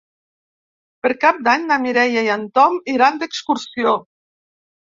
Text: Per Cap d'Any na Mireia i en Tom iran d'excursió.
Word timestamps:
Per 1.05 1.11
Cap 1.25 1.43
d'Any 1.49 1.67
na 1.73 1.77
Mireia 1.85 2.25
i 2.29 2.31
en 2.39 2.47
Tom 2.57 2.81
iran 2.97 3.21
d'excursió. 3.25 3.95